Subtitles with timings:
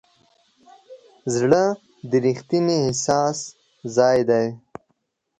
[1.35, 1.63] زړه
[2.09, 3.37] د ریښتیني احساس
[3.95, 4.47] ځای دی.